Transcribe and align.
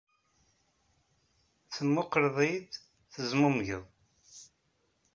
Temmuqqleḍ-iyi-d, 1.73 2.71
tezmumgeḍ. 3.11 3.85